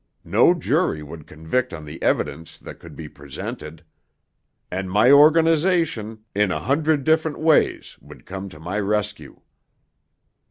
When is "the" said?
1.85-2.01